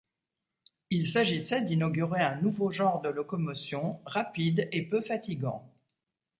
[0.89, 5.71] Il s’agissait d’inaugurer un nouveau genre de locomotion rapide et peu fatigant.